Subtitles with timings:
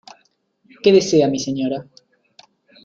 [0.81, 1.85] ¿qué desea mi señora?